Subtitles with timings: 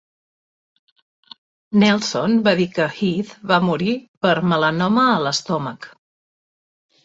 [1.83, 3.95] Nelson va dir que Heath va morir
[4.27, 5.91] per melanoma a l'estómac.